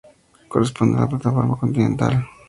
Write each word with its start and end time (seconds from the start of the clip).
Corresponde 0.49 0.97
a 0.97 1.01
la 1.01 1.07
plataforma 1.09 1.57
continental. 1.59 2.27